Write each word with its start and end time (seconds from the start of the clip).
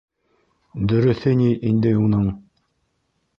-Дөрөҫө 0.91 1.33
ни 1.43 1.51
инде 1.73 1.93
уның... 2.07 2.25